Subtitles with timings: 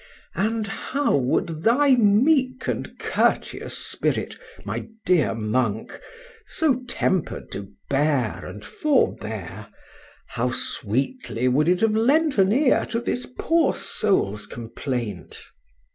[0.33, 4.35] —And how would thy meek and courteous spirit,
[4.65, 6.01] my dear monk!
[6.47, 13.27] so temper'd to bear and forbear!—how sweetly would it have lent an ear to this
[13.37, 15.39] poor soul's complaint!